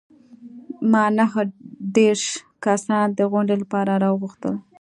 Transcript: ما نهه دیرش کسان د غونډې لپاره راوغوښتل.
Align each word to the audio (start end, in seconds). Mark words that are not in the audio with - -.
ما 0.91 1.03
نهه 1.17 1.41
دیرش 1.95 2.23
کسان 2.63 3.05
د 3.17 3.19
غونډې 3.31 3.55
لپاره 3.61 3.91
راوغوښتل. 4.03 4.53